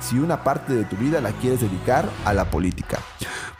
si 0.00 0.18
una 0.18 0.42
parte 0.44 0.74
de 0.74 0.84
tu 0.84 0.96
vida 0.96 1.20
la 1.20 1.32
quieres 1.32 1.60
dedicar 1.60 2.08
a 2.24 2.32
la 2.32 2.50
política. 2.50 2.98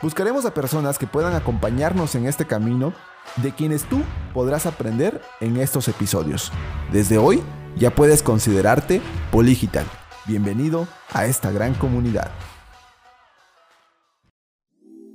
Buscaremos 0.01 0.45
a 0.45 0.53
personas 0.53 0.97
que 0.97 1.07
puedan 1.07 1.33
acompañarnos 1.33 2.15
en 2.15 2.25
este 2.25 2.45
camino 2.45 2.93
de 3.37 3.53
quienes 3.53 3.83
tú 3.83 4.01
podrás 4.33 4.65
aprender 4.65 5.21
en 5.39 5.57
estos 5.57 5.87
episodios. 5.87 6.51
Desde 6.91 7.17
hoy 7.17 7.41
ya 7.77 7.95
puedes 7.95 8.21
considerarte 8.21 9.01
Poligital. 9.31 9.85
Bienvenido 10.25 10.87
a 11.11 11.25
esta 11.25 11.51
gran 11.51 11.73
comunidad. 11.73 12.31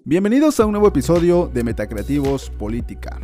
Bienvenidos 0.05 0.59
a 0.59 0.65
un 0.65 0.73
nuevo 0.73 0.89
episodio 0.89 1.51
de 1.53 1.65
Metacreativos 1.65 2.49
Política. 2.51 3.19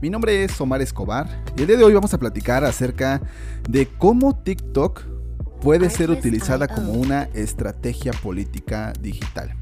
Mi 0.00 0.10
nombre 0.10 0.44
es 0.44 0.60
Omar 0.60 0.80
Escobar 0.80 1.42
y 1.56 1.62
el 1.62 1.66
día 1.66 1.76
de 1.76 1.84
hoy 1.84 1.94
vamos 1.94 2.14
a 2.14 2.18
platicar 2.18 2.64
acerca 2.64 3.20
de 3.68 3.88
cómo 3.98 4.36
TikTok 4.36 5.13
puede 5.64 5.88
ser 5.88 6.10
utilizada 6.10 6.68
como 6.68 6.92
una 6.92 7.22
estrategia 7.32 8.12
política 8.12 8.92
digital. 9.00 9.54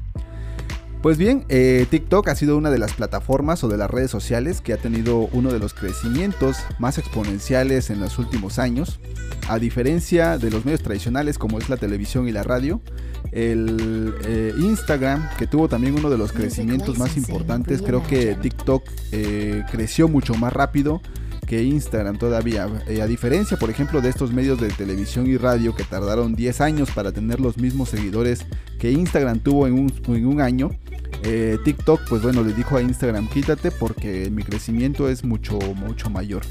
Pues 1.01 1.17
bien, 1.17 1.45
eh, 1.47 1.85
TikTok 1.89 2.27
ha 2.27 2.35
sido 2.35 2.57
una 2.57 2.69
de 2.69 2.77
las 2.77 2.93
plataformas 2.93 3.63
o 3.63 3.69
de 3.69 3.77
las 3.77 3.89
redes 3.89 4.11
sociales 4.11 4.59
que 4.59 4.73
ha 4.73 4.77
tenido 4.77 5.29
uno 5.31 5.51
de 5.51 5.59
los 5.59 5.73
crecimientos 5.73 6.57
más 6.77 6.97
exponenciales 6.97 7.89
en 7.89 8.01
los 8.01 8.19
últimos 8.19 8.59
años. 8.59 8.99
A 9.47 9.59
diferencia 9.59 10.37
de 10.37 10.51
los 10.51 10.65
medios 10.65 10.83
tradicionales 10.83 11.37
como 11.37 11.57
es 11.57 11.69
la 11.69 11.77
televisión 11.77 12.27
y 12.27 12.33
la 12.33 12.43
radio, 12.43 12.81
el 13.31 14.13
eh, 14.25 14.53
Instagram, 14.57 15.29
que 15.37 15.47
tuvo 15.47 15.69
también 15.69 15.95
uno 15.95 16.09
de 16.09 16.17
los 16.17 16.33
crecimientos 16.33 16.97
más 16.97 17.15
importantes, 17.15 17.81
creo 17.81 18.05
que 18.05 18.35
TikTok 18.35 18.83
eh, 19.13 19.63
creció 19.71 20.09
mucho 20.09 20.35
más 20.35 20.51
rápido 20.51 21.01
que 21.53 21.61
Instagram 21.61 22.17
todavía. 22.17 22.63
a 22.65 23.05
diferencia, 23.05 23.57
por 23.57 23.69
ejemplo, 23.69 24.01
de 24.01 24.09
estos 24.09 24.33
medios 24.33 24.59
de 24.59 24.69
televisión 24.69 25.27
y 25.27 25.37
radio 25.37 25.75
que 25.75 25.83
tardaron 25.83 26.33
10 26.33 26.61
años 26.61 26.89
para 26.89 27.11
tener 27.11 27.39
los 27.39 27.57
mismos 27.57 27.89
seguidores 27.89 28.43
que 28.79 28.91
Instagram 28.91 29.39
tuvo 29.39 29.67
en 29.67 29.73
un, 29.73 29.93
en 30.07 30.25
un 30.25 30.41
año, 30.41 30.71
eh, 31.23 31.59
TikTok, 31.63 32.01
pues 32.09 32.23
bueno, 32.23 32.41
le 32.43 32.53
dijo 32.53 32.75
a 32.75 32.81
Instagram, 32.81 33.29
quítate 33.29 33.69
porque 33.69 34.31
mi 34.31 34.41
crecimiento 34.41 35.07
es 35.09 35.23
mucho, 35.23 35.59
mucho 35.75 36.09
mayor. 36.09 36.41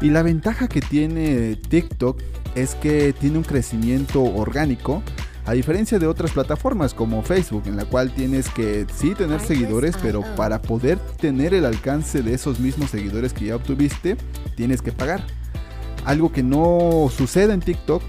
Y 0.00 0.08
la 0.08 0.22
ventaja 0.22 0.68
que 0.68 0.80
tiene 0.80 1.56
TikTok 1.56 2.18
es 2.54 2.74
que 2.76 3.12
tiene 3.12 3.36
un 3.36 3.44
crecimiento 3.44 4.22
orgánico. 4.22 5.02
A 5.46 5.52
diferencia 5.52 6.00
de 6.00 6.08
otras 6.08 6.32
plataformas 6.32 6.92
como 6.92 7.22
Facebook, 7.22 7.62
en 7.66 7.76
la 7.76 7.84
cual 7.84 8.12
tienes 8.12 8.48
que 8.50 8.84
sí 8.92 9.14
tener 9.14 9.40
seguidores, 9.40 9.96
pero 10.02 10.22
para 10.34 10.60
poder 10.60 10.98
tener 11.20 11.54
el 11.54 11.64
alcance 11.64 12.20
de 12.20 12.34
esos 12.34 12.58
mismos 12.58 12.90
seguidores 12.90 13.32
que 13.32 13.46
ya 13.46 13.56
obtuviste, 13.56 14.16
tienes 14.56 14.82
que 14.82 14.90
pagar. 14.90 15.22
Algo 16.04 16.32
que 16.32 16.42
no 16.42 17.08
sucede 17.16 17.52
en 17.52 17.60
TikTok 17.60 18.02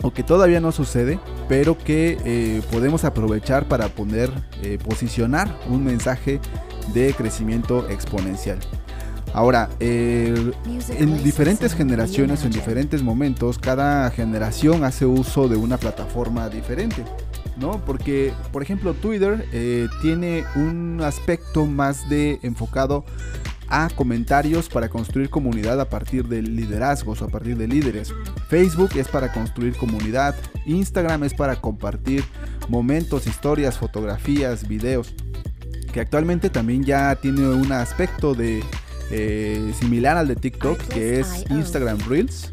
o 0.00 0.14
que 0.14 0.22
todavía 0.22 0.60
no 0.60 0.72
sucede, 0.72 1.18
pero 1.50 1.76
que 1.76 2.16
eh, 2.24 2.62
podemos 2.72 3.04
aprovechar 3.04 3.68
para 3.68 3.88
poner, 3.88 4.30
eh, 4.62 4.78
posicionar 4.82 5.54
un 5.68 5.84
mensaje 5.84 6.40
de 6.94 7.12
crecimiento 7.12 7.86
exponencial. 7.90 8.58
Ahora, 9.34 9.68
en 9.80 11.24
diferentes 11.24 11.74
generaciones, 11.74 12.44
en 12.44 12.52
diferentes 12.52 13.02
momentos, 13.02 13.58
cada 13.58 14.08
generación 14.10 14.84
hace 14.84 15.06
uso 15.06 15.48
de 15.48 15.56
una 15.56 15.76
plataforma 15.76 16.48
diferente. 16.48 17.04
¿no? 17.56 17.84
Porque, 17.84 18.32
por 18.52 18.62
ejemplo, 18.62 18.94
Twitter 18.94 19.46
eh, 19.52 19.88
tiene 20.02 20.44
un 20.56 21.00
aspecto 21.02 21.66
más 21.66 22.08
de 22.08 22.38
enfocado 22.42 23.04
a 23.68 23.88
comentarios 23.90 24.68
para 24.68 24.88
construir 24.88 25.30
comunidad 25.30 25.80
a 25.80 25.88
partir 25.88 26.28
de 26.28 26.42
liderazgos 26.42 27.22
o 27.22 27.24
a 27.24 27.28
partir 27.28 27.56
de 27.56 27.66
líderes. 27.66 28.12
Facebook 28.48 28.90
es 28.96 29.08
para 29.08 29.32
construir 29.32 29.76
comunidad. 29.76 30.34
Instagram 30.66 31.24
es 31.24 31.34
para 31.34 31.56
compartir 31.56 32.24
momentos, 32.68 33.26
historias, 33.26 33.78
fotografías, 33.78 34.68
videos. 34.68 35.14
Que 35.92 36.00
actualmente 36.00 36.50
también 36.50 36.84
ya 36.84 37.14
tiene 37.16 37.48
un 37.48 37.72
aspecto 37.72 38.34
de 38.34 38.62
eh, 39.10 39.72
similar 39.78 40.16
al 40.16 40.28
de 40.28 40.36
TikTok, 40.36 40.78
que 40.88 41.20
es 41.20 41.44
Instagram 41.50 41.98
Reels. 42.08 42.52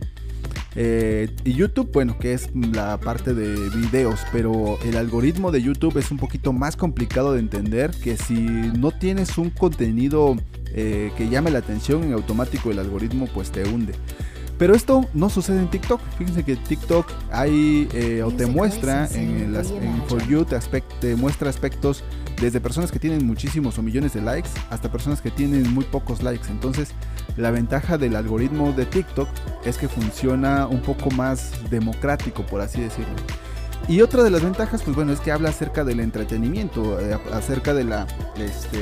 Eh, 0.75 1.29
y 1.43 1.53
YouTube, 1.53 1.91
bueno, 1.91 2.17
que 2.17 2.33
es 2.33 2.49
la 2.55 2.97
parte 2.99 3.33
de 3.33 3.69
videos, 3.69 4.21
pero 4.31 4.79
el 4.85 4.95
algoritmo 4.95 5.51
de 5.51 5.61
YouTube 5.61 5.97
es 5.97 6.11
un 6.11 6.17
poquito 6.17 6.53
más 6.53 6.77
complicado 6.77 7.33
de 7.33 7.39
entender 7.39 7.91
que 7.91 8.15
si 8.15 8.35
no 8.35 8.91
tienes 8.91 9.37
un 9.37 9.49
contenido 9.49 10.37
eh, 10.73 11.11
que 11.17 11.27
llame 11.27 11.51
la 11.51 11.59
atención, 11.59 12.03
en 12.03 12.13
automático 12.13 12.71
el 12.71 12.79
algoritmo 12.79 13.27
pues 13.33 13.51
te 13.51 13.63
hunde. 13.63 13.93
Pero 14.57 14.75
esto 14.75 15.09
no 15.15 15.29
sucede 15.29 15.59
en 15.59 15.69
TikTok. 15.69 15.99
Fíjense 16.19 16.43
que 16.43 16.55
TikTok 16.55 17.07
hay 17.31 17.89
eh, 17.93 18.21
o 18.23 18.31
te 18.31 18.45
muestra 18.45 19.07
en, 19.11 19.55
For 20.07 20.25
You 20.27 20.45
te, 20.45 21.15
muestra 21.15 21.49
aspectos 21.49 22.03
desde 22.41 22.59
personas 22.59 22.91
que 22.91 22.99
tienen 22.99 23.25
muchísimos 23.25 23.77
o 23.77 23.83
millones 23.83 24.13
de 24.13 24.21
likes 24.21 24.49
hasta 24.71 24.91
personas 24.91 25.21
que 25.21 25.29
tienen 25.29 25.71
muy 25.73 25.85
pocos 25.85 26.23
likes. 26.23 26.49
Entonces 26.49 26.89
la 27.37 27.51
ventaja 27.51 27.97
del 27.97 28.15
algoritmo 28.15 28.73
de 28.73 28.85
TikTok 28.85 29.29
es 29.63 29.77
que 29.77 29.87
funciona 29.87 30.67
un 30.67 30.81
poco 30.81 31.11
más 31.11 31.51
democrático, 31.69 32.43
por 32.43 32.61
así 32.61 32.81
decirlo. 32.81 33.15
Y 33.87 34.01
otra 34.01 34.23
de 34.23 34.29
las 34.29 34.43
ventajas, 34.43 34.83
pues 34.83 34.95
bueno, 34.95 35.11
es 35.11 35.19
que 35.19 35.31
habla 35.31 35.49
acerca 35.49 35.83
del 35.83 35.99
entretenimiento, 35.99 36.99
eh, 36.99 37.17
acerca 37.33 37.73
de, 37.73 37.83
la, 37.83 38.07
este, 38.37 38.77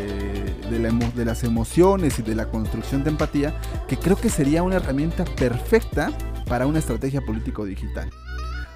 de, 0.69 1.11
de, 1.15 1.25
las 1.25 1.43
emociones 1.43 2.19
y 2.19 2.21
de 2.21 2.35
la 2.35 2.49
construcción 2.49 3.03
de 3.03 3.11
empatía, 3.11 3.53
que 3.87 3.97
creo 3.97 4.17
que 4.17 4.29
sería 4.29 4.61
una 4.61 4.75
herramienta 4.75 5.23
perfecta 5.25 6.11
para 6.47 6.67
una 6.67 6.79
estrategia 6.79 7.21
político 7.21 7.65
digital. 7.65 8.09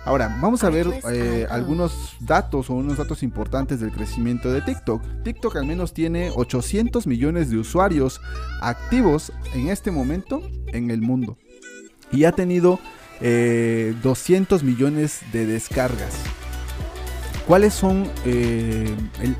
Ahora, 0.06 0.38
vamos 0.42 0.64
a 0.66 0.70
ver 0.70 0.88
eh, 1.10 1.48
algunos 1.50 2.18
datos 2.20 2.70
o 2.70 2.74
unos 2.74 2.98
datos 2.98 3.24
importantes 3.24 3.80
del 3.80 3.92
crecimiento 3.92 4.52
de 4.52 4.62
TikTok. 4.62 5.02
TikTok 5.24 5.56
al 5.56 5.66
menos 5.66 5.94
tiene 5.94 6.30
800 6.36 7.08
millones 7.08 7.50
de 7.50 7.58
usuarios 7.58 8.20
activos 8.62 9.32
en 9.54 9.70
este 9.70 9.92
momento 9.92 10.42
en 10.68 10.92
el 10.92 11.02
mundo. 11.02 11.38
Y 12.12 12.26
ha 12.26 12.34
tenido 12.34 12.80
200 13.22 14.62
eh, 14.62 14.66
millones 14.66 15.22
de 15.32 15.46
descargas. 15.46 16.14
¿Cuáles 17.48 17.74
son 17.74 18.10
eh, 18.26 18.96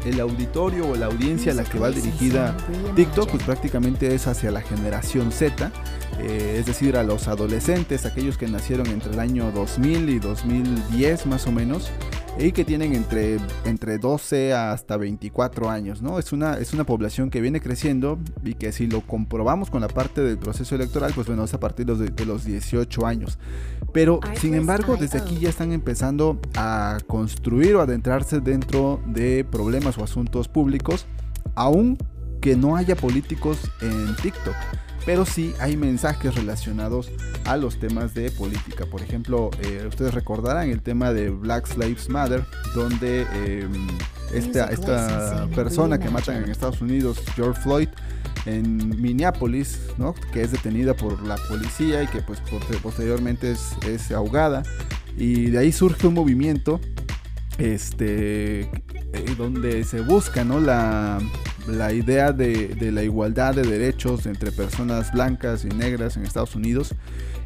el, 0.06 0.20
auditorio 0.20 0.90
o 0.90 0.96
la 0.96 1.06
audiencia 1.06 1.54
a 1.54 1.56
la 1.56 1.64
que 1.64 1.80
va 1.80 1.90
dirigida 1.90 2.56
TikTok? 2.96 3.32
Pues 3.32 3.44
prácticamente 3.44 4.14
es 4.14 4.28
hacia 4.28 4.52
la 4.52 4.62
generación 4.62 5.32
Z, 5.32 5.72
eh, 6.20 6.58
es 6.60 6.66
decir, 6.66 6.98
a 6.98 7.04
los 7.04 7.28
adolescentes, 7.28 8.06
aquellos 8.06 8.38
que 8.38 8.48
nacieron 8.48 8.88
entre 8.88 9.14
el 9.14 9.20
año 9.20 9.52
2000 9.52 10.10
y 10.10 10.20
2010 10.20 11.26
más 11.26 11.48
o 11.48 11.52
menos 11.52 11.92
y 12.38 12.52
que 12.52 12.66
tienen 12.66 12.96
entre, 12.96 13.38
entre 13.66 13.98
12 13.98 14.54
hasta 14.54 14.98
24 14.98 15.70
años, 15.70 16.02
¿no? 16.02 16.18
Es 16.18 16.32
una, 16.34 16.58
es 16.58 16.74
una 16.74 16.84
población 16.84 17.30
que 17.30 17.42
viene 17.42 17.62
creciendo 17.62 18.18
y 18.44 18.56
que 18.56 18.72
si 18.72 18.88
lo 18.88 19.02
comprobamos 19.02 19.70
con 19.70 19.82
la 19.82 19.88
parte 19.88 20.22
del 20.22 20.38
proceso 20.38 20.76
electoral, 20.76 21.12
pues 21.14 21.28
bueno, 21.28 21.44
es 21.44 21.54
a 21.54 21.60
partir 21.60 21.86
de 21.86 21.94
los, 21.94 22.16
de 22.16 22.26
los 22.26 22.44
18 22.46 23.06
años. 23.06 23.38
Pero, 23.92 24.20
sin 24.36 24.56
embargo, 24.56 24.98
desde 24.98 25.20
aquí 25.20 25.38
ya 25.38 25.50
están 25.50 25.72
empezando 25.72 26.40
a 26.56 26.98
construir 27.06 27.76
o 27.76 27.82
adentrarse 27.82 28.40
dentro 28.40 29.00
de 29.06 29.44
problemas 29.44 29.98
o 30.00 30.04
asuntos 30.04 30.48
públicos, 30.48 31.06
aun 31.54 31.98
que 32.42 32.56
no 32.56 32.76
haya 32.76 32.96
políticos 32.96 33.60
en 33.82 34.16
TikTok 34.16 34.56
pero 35.06 35.26
sí 35.26 35.54
hay 35.60 35.78
mensajes 35.78 36.36
relacionados 36.36 37.12
a 37.46 37.58
los 37.58 37.80
temas 37.80 38.14
de 38.14 38.32
política. 38.32 38.86
Por 38.86 39.02
ejemplo, 39.02 39.50
eh, 39.62 39.86
ustedes 39.88 40.14
recordarán 40.14 40.70
el 40.70 40.82
tema 40.82 41.12
de 41.12 41.30
Black 41.30 41.76
Lives 41.78 42.10
Matter, 42.10 42.46
donde 42.74 43.22
em, 43.34 43.88
esta, 44.34 44.68
esta 44.68 45.48
persona 45.56 46.00
que 46.00 46.10
matan 46.10 46.44
en 46.44 46.50
Estados 46.50 46.82
Unidos, 46.82 47.22
George 47.36 47.62
Floyd, 47.62 47.90
en 48.46 49.02
Minneapolis, 49.02 49.80
¿no? 49.98 50.14
que 50.32 50.42
es 50.42 50.52
detenida 50.52 50.94
por 50.94 51.22
la 51.26 51.36
policía 51.48 52.04
y 52.04 52.08
que 52.08 52.22
pues 52.22 52.42
posteriormente 52.82 53.52
es, 53.52 53.72
es 53.88 54.12
ahogada. 54.12 54.64
Y 55.18 55.52
de 55.52 55.60
ahí 55.60 55.72
surge 55.72 56.08
un 56.08 56.16
movimiento 56.16 56.80
este, 57.58 58.62
eh, 58.62 58.70
donde 59.38 59.84
se 59.84 60.02
busca 60.02 60.44
¿no? 60.44 60.60
la, 60.60 61.20
la 61.68 61.94
idea 61.94 62.32
de, 62.32 62.70
de, 62.70 62.92
la 62.92 63.04
igualdad 63.04 63.56
de 63.56 63.64
derechos 63.64 64.26
entre 64.26 64.52
personas 64.52 65.12
blancas 65.12 65.66
y 65.66 65.70
negras 65.70 66.18
en 66.18 66.24
Estados 66.24 66.56
Unidos. 66.56 66.94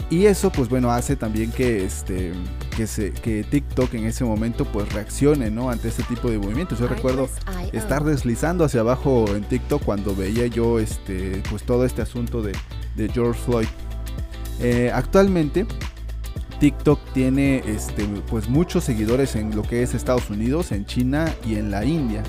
Y 0.09 0.25
eso 0.25 0.51
pues 0.51 0.69
bueno 0.69 0.89
hace 0.91 1.17
también 1.17 1.51
que, 1.51 1.83
este, 1.83 2.31
que, 2.75 2.87
se, 2.87 3.11
que 3.11 3.43
TikTok 3.43 3.93
en 3.95 4.05
ese 4.05 4.23
momento 4.23 4.63
pues 4.63 4.91
reaccione 4.93 5.51
¿no? 5.51 5.69
ante 5.69 5.89
este 5.89 6.03
tipo 6.03 6.31
de 6.31 6.37
movimientos. 6.37 6.79
Yo 6.79 6.87
recuerdo 6.87 7.29
estar 7.73 8.03
deslizando 8.03 8.63
hacia 8.63 8.79
abajo 8.79 9.25
en 9.35 9.43
TikTok 9.43 9.83
cuando 9.83 10.15
veía 10.15 10.47
yo 10.47 10.79
este, 10.79 11.43
pues 11.49 11.63
todo 11.63 11.83
este 11.85 12.01
asunto 12.01 12.41
de, 12.41 12.53
de 12.95 13.09
George 13.09 13.39
Floyd. 13.43 13.67
Eh, 14.59 14.89
actualmente 14.93 15.67
TikTok 16.59 16.99
tiene 17.13 17.61
este, 17.67 18.05
pues 18.29 18.49
muchos 18.49 18.83
seguidores 18.83 19.35
en 19.35 19.55
lo 19.55 19.61
que 19.61 19.83
es 19.83 19.93
Estados 19.93 20.29
Unidos, 20.29 20.71
en 20.71 20.85
China 20.85 21.31
y 21.45 21.55
en 21.55 21.69
la 21.69 21.85
India. 21.85 22.23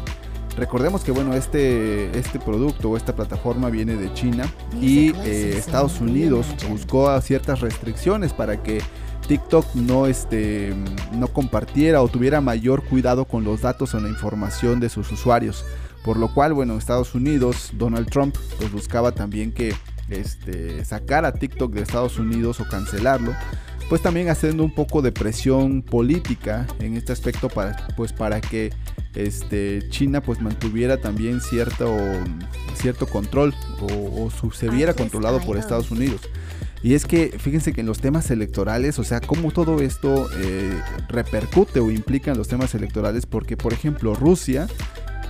Recordemos 0.59 1.05
que 1.05 1.13
bueno, 1.13 1.35
este, 1.35 2.19
este 2.19 2.41
producto 2.41 2.91
o 2.91 2.97
esta 2.97 3.15
plataforma 3.15 3.71
viene 3.71 3.95
de 3.95 4.13
China 4.13 4.53
y 4.81 5.15
eh, 5.19 5.55
Estados 5.57 6.01
Unidos 6.01 6.49
buscó 6.69 7.19
ciertas 7.21 7.61
restricciones 7.61 8.33
para 8.33 8.61
que 8.61 8.83
TikTok 9.29 9.77
no, 9.77 10.07
este, 10.07 10.75
no 11.13 11.29
compartiera 11.29 12.03
o 12.03 12.09
tuviera 12.09 12.41
mayor 12.41 12.83
cuidado 12.83 13.25
con 13.25 13.45
los 13.45 13.61
datos 13.61 13.95
o 13.95 14.01
la 14.01 14.09
información 14.09 14.81
de 14.81 14.89
sus 14.89 15.13
usuarios. 15.13 15.65
Por 16.05 16.17
lo 16.17 16.35
cual, 16.35 16.55
bueno, 16.55 16.77
Estados 16.77 17.15
Unidos, 17.15 17.71
Donald 17.75 18.11
Trump, 18.11 18.37
pues 18.59 18.73
buscaba 18.73 19.13
también 19.13 19.53
que 19.53 19.75
este, 20.09 20.85
sacar 20.85 21.25
a 21.25 21.33
TikTok 21.35 21.73
de 21.73 21.83
Estados 21.83 22.19
Unidos 22.19 22.59
o 22.61 22.65
cancelarlo 22.69 23.33
pues 23.89 24.03
también 24.03 24.29
haciendo 24.29 24.65
un 24.65 24.75
poco 24.75 25.03
de 25.03 25.13
presión 25.13 25.83
política 25.83 26.67
en 26.79 26.97
este 26.97 27.13
aspecto 27.13 27.49
para, 27.49 27.89
pues 27.97 28.13
para 28.13 28.41
que 28.41 28.71
este, 29.15 29.89
China 29.89 30.21
pues 30.21 30.41
mantuviera 30.41 30.99
también 30.99 31.41
cierto, 31.41 31.97
cierto 32.75 33.07
control 33.07 33.55
o, 33.81 34.31
se 34.53 34.69
viera 34.69 34.95
controlado 34.95 35.41
por 35.41 35.57
Estados 35.57 35.91
Unidos. 35.91 36.21
Y 36.83 36.95
es 36.95 37.07
que 37.07 37.35
fíjense 37.39 37.73
que 37.73 37.81
en 37.81 37.87
los 37.87 38.01
temas 38.01 38.31
electorales, 38.31 38.99
o 38.99 39.05
sea, 39.05 39.21
cómo 39.21 39.51
todo 39.51 39.81
esto 39.81 40.29
eh, 40.37 40.81
repercute 41.09 41.81
o 41.81 41.91
implica 41.91 42.31
en 42.31 42.39
los 42.39 42.47
temas 42.47 42.75
electorales, 42.75 43.27
porque 43.27 43.57
por 43.57 43.73
ejemplo 43.73 44.15
Rusia 44.15 44.69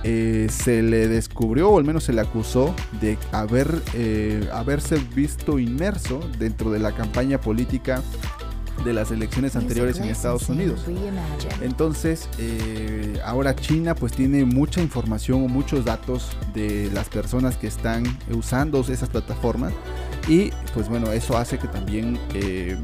eh, 0.03 0.47
se 0.49 0.81
le 0.81 1.07
descubrió, 1.07 1.71
o 1.71 1.77
al 1.77 1.83
menos 1.83 2.03
se 2.03 2.13
le 2.13 2.21
acusó, 2.21 2.75
de 3.01 3.17
haber, 3.31 3.81
eh, 3.95 4.47
haberse 4.53 4.97
visto 5.15 5.59
inmerso 5.59 6.21
dentro 6.37 6.71
de 6.71 6.79
la 6.79 6.93
campaña 6.93 7.41
política 7.41 8.01
de 8.83 8.93
las 8.93 9.11
elecciones 9.11 9.55
anteriores 9.55 9.97
en 9.99 10.05
Estados 10.05 10.49
Unidos. 10.49 10.85
Entonces, 11.61 12.29
eh, 12.37 13.19
ahora 13.23 13.55
China 13.55 13.95
pues 13.95 14.13
tiene 14.13 14.45
mucha 14.45 14.81
información 14.81 15.43
o 15.43 15.47
muchos 15.47 15.85
datos 15.85 16.35
de 16.53 16.89
las 16.93 17.09
personas 17.09 17.57
que 17.57 17.67
están 17.67 18.03
usando 18.31 18.79
esas 18.81 19.09
plataformas 19.09 19.73
y 20.27 20.51
pues 20.73 20.89
bueno, 20.89 21.11
eso 21.11 21.37
hace 21.37 21.57
que 21.57 21.67
también 21.67 22.19
eh, 22.33 22.77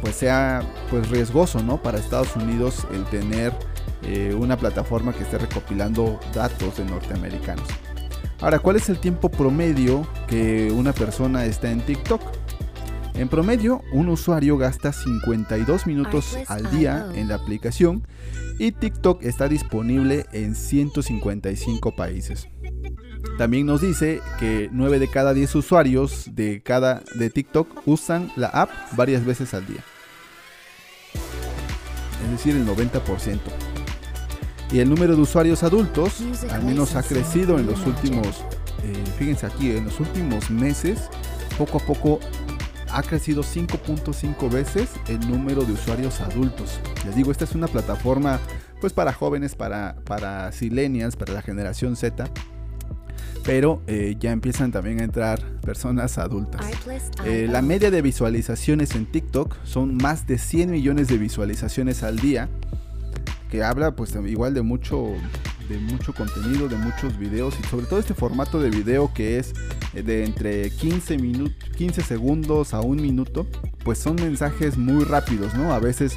pues 0.00 0.16
sea 0.16 0.62
pues 0.90 1.08
riesgoso, 1.08 1.62
¿no? 1.62 1.82
Para 1.82 1.98
Estados 1.98 2.36
Unidos 2.36 2.86
el 2.92 3.04
tener 3.04 3.52
eh, 4.02 4.34
una 4.38 4.56
plataforma 4.56 5.12
que 5.12 5.22
esté 5.22 5.38
recopilando 5.38 6.20
datos 6.34 6.76
de 6.76 6.84
norteamericanos. 6.84 7.66
Ahora, 8.40 8.58
¿cuál 8.58 8.76
es 8.76 8.88
el 8.90 8.98
tiempo 8.98 9.30
promedio 9.30 10.06
que 10.26 10.70
una 10.70 10.92
persona 10.92 11.46
está 11.46 11.70
en 11.70 11.80
TikTok? 11.80 12.20
En 13.14 13.28
promedio, 13.28 13.82
un 13.92 14.08
usuario 14.08 14.58
gasta 14.58 14.92
52 14.92 15.86
minutos 15.86 16.36
al 16.48 16.68
día 16.72 17.08
en 17.14 17.28
la 17.28 17.36
aplicación 17.36 18.04
y 18.58 18.72
TikTok 18.72 19.22
está 19.22 19.46
disponible 19.46 20.26
en 20.32 20.56
155 20.56 21.94
países. 21.94 22.48
También 23.38 23.66
nos 23.66 23.80
dice 23.80 24.20
que 24.40 24.68
9 24.72 24.98
de 24.98 25.08
cada 25.08 25.32
10 25.32 25.54
usuarios 25.54 26.30
de, 26.34 26.60
cada, 26.62 27.02
de 27.14 27.30
TikTok 27.30 27.86
usan 27.86 28.32
la 28.34 28.48
app 28.48 28.70
varias 28.96 29.24
veces 29.24 29.54
al 29.54 29.64
día. 29.64 29.84
Es 32.24 32.30
decir, 32.32 32.56
el 32.56 32.66
90%. 32.66 33.38
Y 34.72 34.80
el 34.80 34.90
número 34.90 35.14
de 35.14 35.22
usuarios 35.22 35.62
adultos 35.62 36.20
al 36.50 36.64
menos 36.64 36.96
ha 36.96 37.02
crecido 37.04 37.60
en 37.60 37.66
los 37.66 37.86
últimos, 37.86 38.44
eh, 38.82 39.04
fíjense 39.18 39.46
aquí, 39.46 39.70
en 39.70 39.84
los 39.84 40.00
últimos 40.00 40.50
meses, 40.50 41.08
poco 41.56 41.78
a 41.78 41.80
poco 41.80 42.18
ha 42.94 43.02
crecido 43.02 43.42
5.5 43.42 44.50
veces 44.50 44.88
el 45.08 45.18
número 45.28 45.64
de 45.64 45.72
usuarios 45.72 46.20
adultos. 46.20 46.78
Les 47.04 47.16
digo, 47.16 47.32
esta 47.32 47.44
es 47.44 47.54
una 47.54 47.66
plataforma 47.66 48.38
pues 48.80 48.92
para 48.92 49.12
jóvenes, 49.12 49.56
para, 49.56 49.96
para 50.04 50.52
silenials, 50.52 51.16
para 51.16 51.32
la 51.32 51.42
generación 51.42 51.96
Z. 51.96 52.30
Pero 53.44 53.82
eh, 53.88 54.16
ya 54.18 54.30
empiezan 54.30 54.70
también 54.70 55.00
a 55.00 55.04
entrar 55.04 55.42
personas 55.60 56.18
adultas. 56.18 56.64
Eh, 57.24 57.48
la 57.50 57.62
media 57.62 57.90
de 57.90 58.00
visualizaciones 58.00 58.94
en 58.94 59.06
TikTok 59.06 59.56
son 59.64 59.96
más 59.96 60.26
de 60.26 60.38
100 60.38 60.70
millones 60.70 61.08
de 61.08 61.18
visualizaciones 61.18 62.02
al 62.04 62.20
día. 62.20 62.48
Que 63.50 63.64
habla 63.64 63.96
pues 63.96 64.14
igual 64.14 64.54
de 64.54 64.62
mucho 64.62 65.08
de 65.68 65.78
mucho 65.78 66.12
contenido, 66.12 66.68
de 66.68 66.76
muchos 66.76 67.18
videos 67.18 67.54
y 67.58 67.66
sobre 67.68 67.86
todo 67.86 67.98
este 67.98 68.14
formato 68.14 68.60
de 68.60 68.70
video 68.70 69.12
que 69.14 69.38
es 69.38 69.52
eh, 69.94 70.02
de 70.02 70.24
entre 70.24 70.70
15, 70.70 71.18
minutos 71.18 71.54
15 71.76 72.02
segundos 72.02 72.74
a 72.74 72.80
un 72.80 73.00
minuto, 73.02 73.46
pues 73.82 73.98
son 73.98 74.16
mensajes 74.16 74.76
muy 74.76 75.04
rápidos, 75.04 75.54
¿no? 75.54 75.72
A 75.74 75.78
veces 75.78 76.14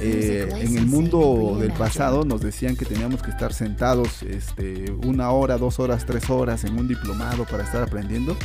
eh, 0.00 0.48
en 0.52 0.76
el 0.76 0.86
mundo 0.86 1.56
del 1.58 1.72
pasado 1.72 2.24
nos 2.24 2.42
decían 2.42 2.76
que 2.76 2.84
teníamos 2.84 3.22
que 3.22 3.30
estar 3.30 3.54
sentados 3.54 4.22
este, 4.22 4.92
una 5.04 5.30
hora, 5.30 5.56
dos 5.56 5.78
horas, 5.78 6.04
tres 6.04 6.28
horas 6.28 6.64
en 6.64 6.78
un 6.78 6.86
diplomado 6.86 7.44
para 7.44 7.64
estar 7.64 7.82
aprendiendo. 7.82 8.36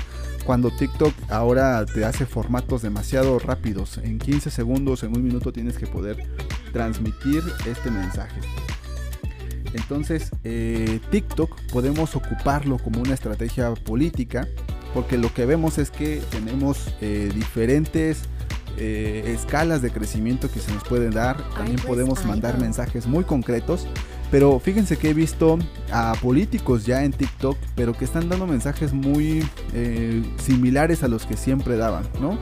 Cuando 0.45 0.71
TikTok 0.71 1.13
ahora 1.29 1.85
te 1.85 2.05
hace 2.05 2.25
formatos 2.25 2.81
demasiado 2.81 3.37
rápidos, 3.37 3.97
en 3.97 4.17
15 4.17 4.49
segundos, 4.49 5.03
en 5.03 5.15
un 5.15 5.23
minuto 5.23 5.51
tienes 5.51 5.77
que 5.77 5.87
poder 5.87 6.17
transmitir 6.71 7.43
este 7.65 7.91
mensaje. 7.91 8.39
Entonces, 9.73 10.31
eh, 10.43 10.99
TikTok 11.11 11.59
podemos 11.71 12.15
ocuparlo 12.15 12.77
como 12.77 13.01
una 13.01 13.13
estrategia 13.13 13.73
política, 13.73 14.47
porque 14.93 15.17
lo 15.17 15.33
que 15.33 15.45
vemos 15.45 15.77
es 15.77 15.91
que 15.91 16.21
tenemos 16.31 16.93
eh, 17.01 17.31
diferentes 17.33 18.23
eh, 18.77 19.33
escalas 19.35 19.81
de 19.81 19.91
crecimiento 19.91 20.51
que 20.51 20.59
se 20.59 20.73
nos 20.73 20.83
pueden 20.83 21.11
dar. 21.11 21.37
También 21.55 21.77
pues, 21.77 21.87
podemos 21.87 22.25
mandar 22.25 22.57
mensajes 22.59 23.07
muy 23.07 23.23
concretos. 23.23 23.87
Pero 24.29 24.59
fíjense 24.61 24.97
que 24.97 25.09
he 25.09 25.13
visto 25.13 25.59
a 25.91 26.13
políticos 26.21 26.85
ya 26.85 27.03
en 27.03 27.11
TikTok, 27.11 27.57
pero 27.75 27.91
que 27.91 28.05
están 28.05 28.29
dando 28.29 28.47
mensajes 28.47 28.93
muy 28.93 29.45
similares 30.41 31.03
a 31.03 31.09
los 31.09 31.25
que 31.25 31.35
siempre 31.35 31.75
daban, 31.75 32.05
¿no? 32.21 32.37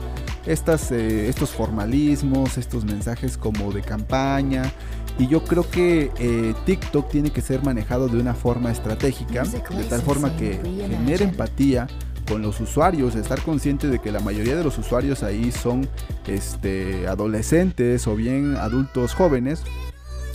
Estas, 0.46 0.90
estos 0.90 1.50
formalismos, 1.50 2.56
estos 2.56 2.84
mensajes 2.84 3.36
como 3.36 3.72
de 3.72 3.82
campaña, 3.82 4.72
y 5.20 5.28
yo 5.28 5.44
creo 5.44 5.68
que 5.68 6.10
eh, 6.18 6.54
TikTok 6.64 7.10
tiene 7.10 7.30
que 7.30 7.42
ser 7.42 7.62
manejado 7.62 8.08
de 8.08 8.18
una 8.18 8.32
forma 8.32 8.72
estratégica, 8.72 9.44
de 9.44 9.84
tal 9.84 10.00
forma 10.00 10.34
que 10.36 10.58
genere 10.88 11.24
empatía 11.24 11.86
con 12.26 12.40
los 12.40 12.58
usuarios, 12.60 13.16
estar 13.16 13.42
consciente 13.42 13.88
de 13.88 13.98
que 13.98 14.12
la 14.12 14.20
mayoría 14.20 14.56
de 14.56 14.64
los 14.64 14.78
usuarios 14.78 15.22
ahí 15.22 15.52
son 15.52 15.86
este, 16.26 17.06
adolescentes 17.06 18.06
o 18.06 18.16
bien 18.16 18.56
adultos 18.56 19.14
jóvenes, 19.14 19.62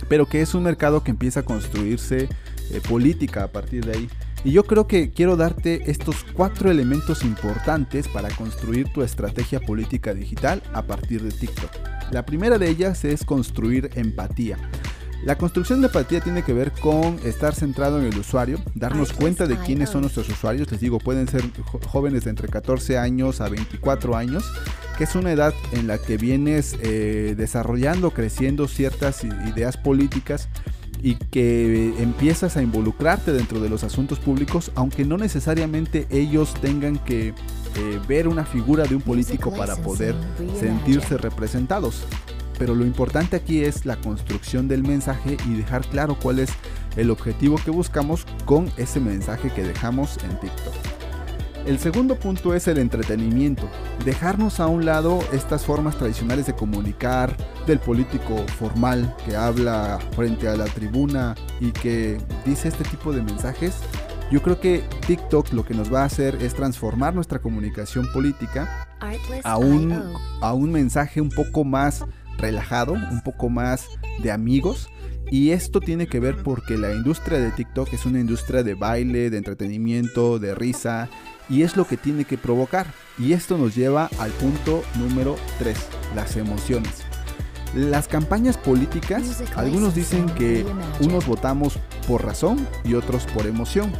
pero 0.08 0.26
que 0.26 0.40
es 0.40 0.54
un 0.54 0.62
mercado 0.62 1.02
que 1.02 1.10
empieza 1.10 1.40
a 1.40 1.42
construirse 1.42 2.28
eh, 2.70 2.80
política 2.88 3.42
a 3.42 3.48
partir 3.48 3.84
de 3.86 3.92
ahí. 3.92 4.08
Y 4.46 4.52
yo 4.52 4.62
creo 4.62 4.86
que 4.86 5.10
quiero 5.10 5.36
darte 5.36 5.90
estos 5.90 6.24
cuatro 6.32 6.70
elementos 6.70 7.24
importantes 7.24 8.06
para 8.06 8.28
construir 8.28 8.86
tu 8.92 9.02
estrategia 9.02 9.58
política 9.58 10.14
digital 10.14 10.62
a 10.72 10.82
partir 10.82 11.20
de 11.20 11.32
TikTok. 11.32 11.68
La 12.12 12.24
primera 12.24 12.56
de 12.56 12.68
ellas 12.68 13.04
es 13.04 13.24
construir 13.24 13.90
empatía. 13.96 14.56
La 15.24 15.36
construcción 15.36 15.80
de 15.80 15.88
empatía 15.88 16.20
tiene 16.20 16.44
que 16.44 16.52
ver 16.52 16.70
con 16.70 17.18
estar 17.24 17.56
centrado 17.56 17.98
en 17.98 18.06
el 18.06 18.16
usuario, 18.16 18.60
darnos 18.76 19.12
cuenta 19.12 19.48
de 19.48 19.56
quiénes 19.56 19.90
son 19.90 20.02
nuestros 20.02 20.28
usuarios. 20.28 20.70
Les 20.70 20.80
digo, 20.80 21.00
pueden 21.00 21.26
ser 21.26 21.42
jóvenes 21.88 22.22
de 22.22 22.30
entre 22.30 22.46
14 22.46 22.98
años 22.98 23.40
a 23.40 23.48
24 23.48 24.14
años, 24.14 24.44
que 24.96 25.02
es 25.02 25.16
una 25.16 25.32
edad 25.32 25.54
en 25.72 25.88
la 25.88 25.98
que 25.98 26.18
vienes 26.18 26.76
eh, 26.82 27.34
desarrollando, 27.36 28.12
creciendo 28.12 28.68
ciertas 28.68 29.24
ideas 29.24 29.76
políticas 29.76 30.48
y 31.06 31.14
que 31.14 31.94
empiezas 32.02 32.56
a 32.56 32.62
involucrarte 32.62 33.32
dentro 33.32 33.60
de 33.60 33.68
los 33.68 33.84
asuntos 33.84 34.18
públicos, 34.18 34.72
aunque 34.74 35.04
no 35.04 35.16
necesariamente 35.16 36.08
ellos 36.10 36.52
tengan 36.54 36.98
que 36.98 37.28
eh, 37.28 38.00
ver 38.08 38.26
una 38.26 38.44
figura 38.44 38.86
de 38.86 38.96
un 38.96 39.02
político 39.02 39.52
para 39.52 39.76
poder 39.76 40.16
sentirse 40.58 41.16
representados. 41.16 42.02
Pero 42.58 42.74
lo 42.74 42.84
importante 42.84 43.36
aquí 43.36 43.62
es 43.62 43.86
la 43.86 43.94
construcción 44.00 44.66
del 44.66 44.82
mensaje 44.82 45.36
y 45.48 45.54
dejar 45.54 45.86
claro 45.86 46.18
cuál 46.20 46.40
es 46.40 46.50
el 46.96 47.12
objetivo 47.12 47.56
que 47.64 47.70
buscamos 47.70 48.26
con 48.44 48.68
ese 48.76 48.98
mensaje 48.98 49.50
que 49.50 49.62
dejamos 49.62 50.18
en 50.24 50.40
TikTok. 50.40 50.95
El 51.66 51.80
segundo 51.80 52.14
punto 52.14 52.54
es 52.54 52.68
el 52.68 52.78
entretenimiento. 52.78 53.68
Dejarnos 54.04 54.60
a 54.60 54.68
un 54.68 54.84
lado 54.84 55.18
estas 55.32 55.64
formas 55.64 55.96
tradicionales 55.98 56.46
de 56.46 56.54
comunicar, 56.54 57.36
del 57.66 57.80
político 57.80 58.36
formal 58.56 59.12
que 59.26 59.34
habla 59.34 59.98
frente 60.14 60.46
a 60.46 60.56
la 60.56 60.66
tribuna 60.66 61.34
y 61.60 61.72
que 61.72 62.18
dice 62.44 62.68
este 62.68 62.84
tipo 62.84 63.12
de 63.12 63.20
mensajes. 63.20 63.80
Yo 64.30 64.42
creo 64.42 64.60
que 64.60 64.84
TikTok 65.08 65.52
lo 65.52 65.64
que 65.64 65.74
nos 65.74 65.92
va 65.92 66.02
a 66.02 66.04
hacer 66.04 66.36
es 66.40 66.54
transformar 66.54 67.16
nuestra 67.16 67.40
comunicación 67.40 68.06
política 68.12 68.86
a 69.42 69.58
un, 69.58 69.92
a 70.40 70.52
un 70.52 70.70
mensaje 70.70 71.20
un 71.20 71.30
poco 71.30 71.64
más 71.64 72.04
relajado, 72.38 72.92
un 72.92 73.22
poco 73.24 73.48
más 73.48 73.88
de 74.22 74.30
amigos. 74.30 74.88
Y 75.32 75.50
esto 75.50 75.80
tiene 75.80 76.06
que 76.06 76.20
ver 76.20 76.36
porque 76.44 76.78
la 76.78 76.92
industria 76.92 77.40
de 77.40 77.50
TikTok 77.50 77.92
es 77.92 78.06
una 78.06 78.20
industria 78.20 78.62
de 78.62 78.74
baile, 78.74 79.30
de 79.30 79.38
entretenimiento, 79.38 80.38
de 80.38 80.54
risa, 80.54 81.08
y 81.48 81.62
es 81.62 81.76
lo 81.76 81.86
que 81.86 81.96
tiene 81.96 82.24
que 82.24 82.38
provocar. 82.38 82.86
Y 83.18 83.32
esto 83.32 83.56
nos 83.58 83.74
lleva 83.74 84.10
al 84.18 84.30
punto 84.32 84.82
número 84.96 85.36
3, 85.58 85.76
las 86.14 86.36
emociones. 86.36 87.04
Las 87.74 88.08
campañas 88.08 88.56
políticas, 88.56 89.42
algunos 89.54 89.94
dicen 89.94 90.26
que 90.30 90.64
unos 91.00 91.26
votamos 91.26 91.78
por 92.06 92.24
razón 92.24 92.66
y 92.84 92.94
otros 92.94 93.26
por 93.26 93.46
emoción. 93.46 93.92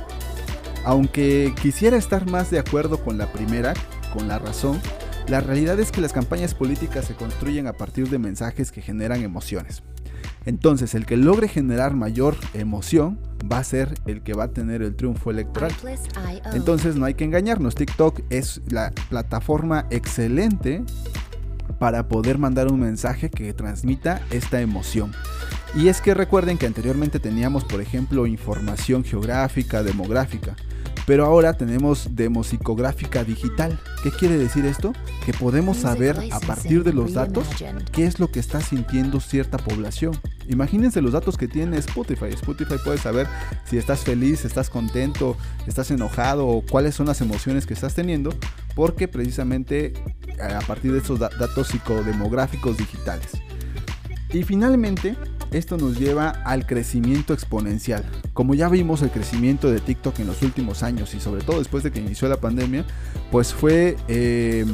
Aunque 0.85 1.55
quisiera 1.61 1.97
estar 1.97 2.31
más 2.31 2.51
de 2.51 2.59
acuerdo 2.59 3.03
con 3.03 3.19
la 3.19 3.33
primera, 3.33 3.75
con 4.15 4.29
la 4.29 4.39
razón, 4.39 4.81
la 5.29 5.41
realidad 5.41 5.81
es 5.81 5.91
que 5.91 6.01
las 6.01 6.13
campañas 6.13 6.55
políticas 6.55 7.07
se 7.07 7.15
construyen 7.15 7.67
a 7.67 7.73
partir 7.73 8.09
de 8.09 8.19
mensajes 8.19 8.71
que 8.71 8.81
generan 8.81 9.23
emociones. 9.23 9.83
Entonces, 10.47 10.95
el 10.95 11.07
que 11.07 11.17
logre 11.17 11.49
generar 11.49 11.95
mayor 11.95 12.37
emoción 12.55 13.19
va 13.51 13.59
a 13.59 13.65
ser 13.65 13.95
el 14.07 14.23
que 14.23 14.33
va 14.33 14.45
a 14.45 14.49
tener 14.49 14.81
el 14.81 14.95
triunfo 14.95 15.31
electoral. 15.31 15.73
Entonces, 16.55 16.97
no 16.97 17.05
hay 17.05 17.15
que 17.15 17.25
engañarnos. 17.25 17.75
TikTok 17.75 18.21
es 18.31 18.63
la 18.69 18.93
plataforma 19.09 19.87
excelente 19.91 20.85
para 21.79 22.09
poder 22.09 22.39
mandar 22.39 22.71
un 22.71 22.81
mensaje 22.81 23.29
que 23.29 23.53
transmita 23.53 24.23
esta 24.31 24.61
emoción. 24.61 25.13
Y 25.75 25.89
es 25.89 26.01
que 26.01 26.15
recuerden 26.15 26.59
que 26.59 26.67
anteriormente 26.67 27.19
teníamos, 27.19 27.65
por 27.65 27.81
ejemplo, 27.81 28.27
información 28.27 29.05
geográfica, 29.05 29.83
demográfica. 29.83 30.57
Pero 31.07 31.25
ahora 31.25 31.53
tenemos 31.55 32.17
demosicográfica 32.17 33.25
digital. 33.25 33.79
¿Qué 34.03 34.11
quiere 34.11 34.39
decir 34.39 34.65
esto? 34.65 34.93
Que 35.25 35.33
podemos 35.33 35.77
saber 35.77 36.17
a 36.33 36.41
partir 36.41 36.83
de 36.83 36.93
los 36.93 37.15
datos 37.15 37.47
qué 37.93 38.07
es 38.07 38.19
lo 38.19 38.31
que 38.31 38.41
está 38.41 38.61
sintiendo 38.61 39.21
cierta 39.21 39.59
población. 39.59 40.17
Imagínense 40.49 41.01
los 41.03 41.13
datos 41.13 41.37
que 41.37 41.49
tiene 41.49 41.79
Spotify. 41.79 42.27
Spotify 42.27 42.77
puede 42.83 42.99
saber 42.99 43.27
si 43.65 43.79
estás 43.79 44.01
feliz, 44.01 44.45
estás 44.45 44.71
contento, 44.71 45.37
estás 45.67 45.91
enojado 45.91 46.47
o 46.47 46.63
cuáles 46.63 46.95
son 46.95 47.07
las 47.07 47.21
emociones 47.21 47.67
que 47.67 47.75
estás 47.75 47.95
teniendo, 47.95 48.35
porque 48.75 49.09
precisamente 49.09 49.87
eh, 49.87 50.43
a 50.43 50.61
partir 50.61 50.93
de 50.93 50.99
estos 50.99 51.19
datos 51.19 51.69
psicodemográficos 51.69 52.77
digitales. 52.77 53.33
Y 54.33 54.43
finalmente, 54.43 55.17
esto 55.53 55.77
nos 55.77 55.99
lleva 55.99 56.31
al 56.31 56.67
crecimiento 56.67 57.33
exponencial. 57.33 58.05
Como 58.33 58.55
ya 58.55 58.69
vimos 58.69 59.03
el 59.03 59.11
crecimiento 59.11 59.71
de 59.71 59.81
TikTok 59.81 60.19
en 60.21 60.27
los 60.27 60.43
últimos 60.43 60.83
años 60.83 61.15
y 61.15 61.21
sobre 61.21 61.43
todo 61.43 61.59
después 61.59 61.83
de 61.85 61.93
que 61.93 62.01
inició 62.01 62.29
la 62.29 62.37
pandemia, 62.39 62.85
pues 63.31 63.55
fue... 63.55 63.97
Eh, 64.09 64.67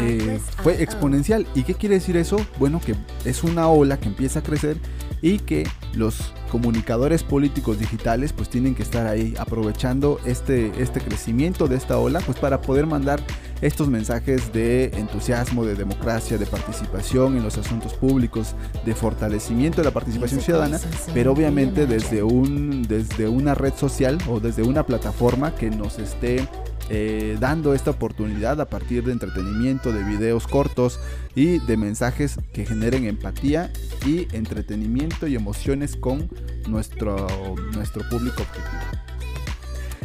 eh, 0.00 0.40
fue 0.62 0.82
exponencial. 0.82 1.46
¿Y 1.54 1.62
qué 1.62 1.74
quiere 1.74 1.96
decir 1.96 2.16
eso? 2.16 2.36
Bueno, 2.58 2.80
que 2.80 2.94
es 3.24 3.42
una 3.44 3.68
ola 3.68 3.98
que 3.98 4.08
empieza 4.08 4.40
a 4.40 4.42
crecer 4.42 4.78
y 5.20 5.38
que 5.38 5.66
los 5.94 6.32
comunicadores 6.50 7.22
políticos 7.22 7.78
digitales 7.78 8.32
pues 8.32 8.48
tienen 8.48 8.74
que 8.74 8.82
estar 8.82 9.06
ahí 9.06 9.34
aprovechando 9.38 10.20
este, 10.24 10.72
este 10.80 11.00
crecimiento 11.00 11.66
de 11.68 11.76
esta 11.76 11.98
ola 11.98 12.20
pues 12.20 12.38
para 12.38 12.60
poder 12.60 12.86
mandar 12.86 13.20
estos 13.60 13.88
mensajes 13.88 14.52
de 14.52 14.84
entusiasmo, 14.94 15.64
de 15.64 15.74
democracia, 15.74 16.38
de 16.38 16.46
participación 16.46 17.36
en 17.36 17.42
los 17.42 17.58
asuntos 17.58 17.94
públicos, 17.94 18.54
de 18.86 18.94
fortalecimiento 18.94 19.78
de 19.78 19.86
la 19.86 19.90
participación 19.90 20.40
ciudadana, 20.40 20.80
pero 21.12 21.32
obviamente 21.32 21.86
desde, 21.86 22.22
un, 22.22 22.82
desde 22.82 23.28
una 23.28 23.54
red 23.54 23.74
social 23.74 24.18
o 24.28 24.38
desde 24.38 24.62
una 24.62 24.86
plataforma 24.86 25.54
que 25.54 25.70
nos 25.70 25.98
esté 25.98 26.46
eh, 26.90 27.36
dando 27.38 27.74
esta 27.74 27.90
oportunidad 27.90 28.60
a 28.60 28.68
partir 28.68 29.04
de 29.04 29.12
entretenimiento, 29.12 29.92
de 29.92 30.02
videos 30.04 30.46
cortos 30.46 30.98
y 31.34 31.58
de 31.58 31.76
mensajes 31.76 32.38
que 32.52 32.64
generen 32.64 33.04
empatía 33.04 33.70
y 34.06 34.26
entretenimiento 34.34 35.26
y 35.26 35.36
emociones 35.36 35.96
con 35.96 36.30
nuestro, 36.66 37.26
nuestro 37.74 38.08
público 38.08 38.42
objetivo. 38.42 38.98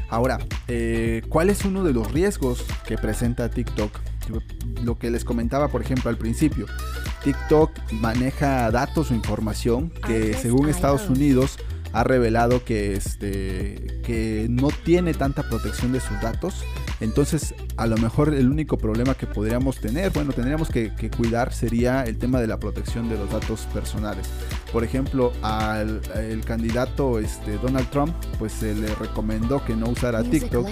Ahora, 0.10 0.38
eh, 0.68 1.24
¿cuál 1.30 1.50
es 1.50 1.66
uno 1.66 1.84
de 1.84 1.94
los 1.94 2.12
riesgos 2.12 2.64
que 2.86 2.98
presenta 2.98 3.50
TikTok? 3.50 4.00
Lo 4.84 4.98
que 5.00 5.10
les 5.10 5.26
comentaba, 5.26 5.70
por 5.70 5.82
ejemplo, 5.82 6.10
al 6.10 6.18
principio. 6.18 6.68
TikTok 7.24 7.72
maneja 7.94 8.70
datos 8.70 9.10
o 9.10 9.16
información 9.16 9.90
que 10.06 10.34
según 10.34 10.70
Estados 10.70 11.10
Unidos 11.10 11.58
ha 11.94 12.04
revelado 12.04 12.66
que, 12.66 12.94
este, 12.94 14.02
que 14.04 14.48
no 14.50 14.70
tiene 14.84 15.14
tanta 15.14 15.44
protección 15.44 15.94
de 15.94 16.00
sus 16.00 16.20
datos. 16.22 16.64
Entonces, 17.00 17.54
a 17.78 17.86
lo 17.86 17.98
mejor 17.98 18.34
el 18.34 18.50
único 18.50 18.78
problema 18.78 19.14
que 19.14 19.28
podríamos 19.28 19.78
tener, 19.80 20.12
bueno, 20.12 20.34
tendríamos 20.34 20.70
que, 20.70 20.92
cuidar 21.16 21.54
sería 21.54 22.04
el 22.04 22.18
tema 22.18 22.42
de 22.42 22.48
la 22.48 22.58
protección 22.58 23.10
de 23.10 23.18
los 23.18 23.30
datos 23.30 23.62
personales. 23.74 24.28
Por 24.72 24.84
ejemplo, 24.84 25.32
al 25.42 26.02
el 26.16 26.44
candidato 26.44 27.20
este, 27.20 27.58
Donald 27.58 27.90
Trump, 27.90 28.14
pues 28.40 28.54
se 28.54 28.74
le 28.74 28.94
recomendó 28.96 29.64
que 29.64 29.76
no 29.76 29.90
usara 29.90 30.24
TikTok, 30.24 30.68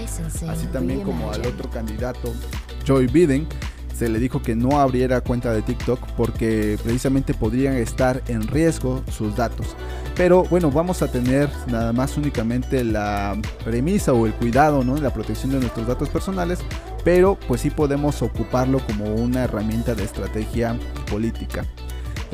así 0.48 0.66
también 0.72 1.02
como 1.02 1.30
al 1.32 1.46
otro 1.46 1.70
candidato 1.70 2.34
Joe 2.86 3.06
Biden 3.06 3.46
se 3.94 4.08
le 4.08 4.18
dijo 4.18 4.42
que 4.42 4.54
no 4.54 4.80
abriera 4.80 5.20
cuenta 5.20 5.52
de 5.52 5.62
TikTok 5.62 6.00
porque 6.16 6.78
precisamente 6.82 7.34
podrían 7.34 7.74
estar 7.74 8.22
en 8.28 8.46
riesgo 8.46 9.02
sus 9.10 9.36
datos. 9.36 9.76
Pero 10.16 10.44
bueno, 10.44 10.70
vamos 10.70 11.02
a 11.02 11.10
tener 11.10 11.48
nada 11.68 11.92
más 11.92 12.16
únicamente 12.16 12.84
la 12.84 13.36
premisa 13.64 14.12
o 14.12 14.26
el 14.26 14.34
cuidado, 14.34 14.84
¿no? 14.84 14.96
La 14.96 15.12
protección 15.12 15.52
de 15.52 15.60
nuestros 15.60 15.86
datos 15.86 16.08
personales, 16.08 16.58
pero 17.04 17.38
pues 17.48 17.62
sí 17.62 17.70
podemos 17.70 18.22
ocuparlo 18.22 18.80
como 18.86 19.14
una 19.14 19.44
herramienta 19.44 19.94
de 19.94 20.04
estrategia 20.04 20.76
política. 21.10 21.64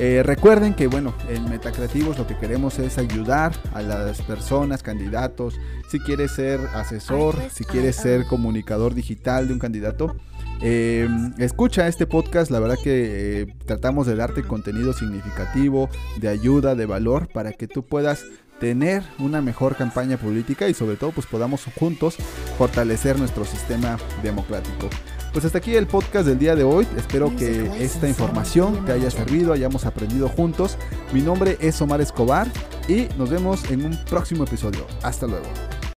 Eh, 0.00 0.22
recuerden 0.24 0.74
que 0.74 0.86
bueno, 0.86 1.12
en 1.28 1.50
Metacreativos 1.50 2.18
lo 2.18 2.26
que 2.26 2.36
queremos 2.36 2.78
es 2.78 2.98
ayudar 2.98 3.52
a 3.74 3.82
las 3.82 4.22
personas, 4.22 4.84
candidatos, 4.84 5.58
si 5.90 5.98
quieres 5.98 6.30
ser 6.30 6.60
asesor, 6.72 7.34
si 7.52 7.64
quieres 7.64 7.96
ser 7.96 8.24
comunicador 8.26 8.94
digital 8.94 9.48
de 9.48 9.54
un 9.54 9.58
candidato, 9.58 10.16
eh, 10.60 11.08
escucha 11.38 11.86
este 11.88 12.06
podcast, 12.06 12.50
la 12.50 12.60
verdad 12.60 12.76
que 12.82 13.42
eh, 13.42 13.54
tratamos 13.66 14.06
de 14.06 14.16
darte 14.16 14.42
contenido 14.42 14.92
significativo, 14.92 15.88
de 16.16 16.28
ayuda, 16.28 16.74
de 16.74 16.86
valor, 16.86 17.28
para 17.28 17.52
que 17.52 17.68
tú 17.68 17.84
puedas 17.84 18.24
tener 18.60 19.02
una 19.18 19.40
mejor 19.40 19.76
campaña 19.76 20.16
política 20.16 20.68
y 20.68 20.74
sobre 20.74 20.96
todo 20.96 21.12
pues 21.12 21.26
podamos 21.26 21.64
juntos 21.78 22.16
fortalecer 22.56 23.18
nuestro 23.18 23.44
sistema 23.44 23.98
democrático. 24.22 24.88
Pues 25.32 25.44
hasta 25.44 25.58
aquí 25.58 25.76
el 25.76 25.86
podcast 25.86 26.26
del 26.26 26.38
día 26.38 26.56
de 26.56 26.64
hoy. 26.64 26.86
Espero 26.96 27.34
que 27.36 27.70
esta 27.78 28.08
información 28.08 28.84
te 28.86 28.92
haya 28.92 29.10
servido, 29.10 29.52
hayamos 29.52 29.84
aprendido 29.84 30.28
juntos. 30.28 30.78
Mi 31.12 31.20
nombre 31.20 31.56
es 31.60 31.80
Omar 31.80 32.00
Escobar 32.00 32.48
y 32.88 33.08
nos 33.18 33.30
vemos 33.30 33.70
en 33.70 33.84
un 33.84 34.04
próximo 34.06 34.44
episodio. 34.44 34.86
Hasta 35.02 35.26
luego. 35.26 35.46